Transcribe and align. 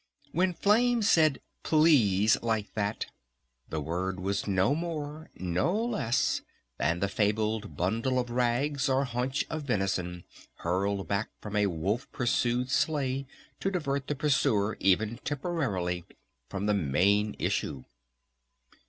_"When 0.33 0.55
Flame 0.55 1.03
said 1.03 1.41
"Please" 1.61 2.35
like 2.41 2.73
that 2.73 3.05
the 3.69 3.79
word 3.79 4.19
was 4.19 4.47
no 4.47 4.73
more, 4.73 5.29
no 5.35 5.75
less, 5.75 6.41
than 6.79 6.99
the 7.01 7.07
fabled 7.07 7.77
bundle 7.77 8.17
of 8.17 8.31
rags 8.31 8.89
or 8.89 9.03
haunch 9.05 9.45
of 9.51 9.61
venison 9.61 10.23
hurled 10.55 11.07
back 11.07 11.29
from 11.39 11.55
a 11.55 11.67
wolf 11.67 12.11
pursued 12.11 12.71
sleigh 12.71 13.27
to 13.59 13.69
divert 13.69 14.07
the 14.07 14.15
pursuer 14.15 14.75
even 14.79 15.19
temporarily 15.23 16.03
from 16.49 16.65
the 16.65 16.73
main 16.73 17.35
issue. 17.37 17.83